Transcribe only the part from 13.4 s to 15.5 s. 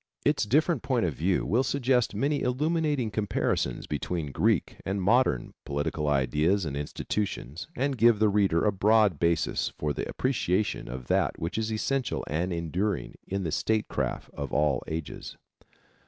the statecraft of all ages.